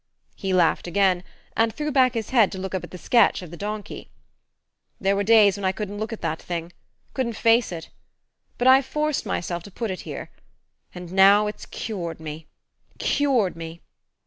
[0.35, 1.23] He laughed again,
[1.55, 4.09] and threw back his head to look up at the sketch of the donkey.
[4.99, 6.73] "There were days when I couldn't look at that thing
[7.13, 7.91] couldn't face it.
[8.57, 10.31] But I forced myself to put it here;
[10.95, 12.47] and now it's cured me
[12.97, 13.79] cured me.